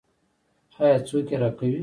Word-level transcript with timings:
آیا 0.81 0.97
څوک 1.07 1.27
یې 1.31 1.37
راکوي؟ 1.41 1.77